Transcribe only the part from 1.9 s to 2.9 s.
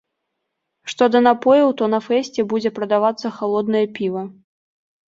на фэсце будзе